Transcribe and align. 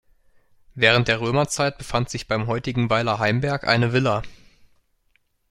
Während 0.73 1.07
der 1.09 1.21
Römerzeit 1.21 1.77
befand 1.77 2.09
sich 2.09 2.27
beim 2.27 2.47
heutigen 2.47 2.89
Weiler 2.89 3.19
Heimberg 3.19 3.67
eine 3.67 3.93
Villa. 3.93 4.23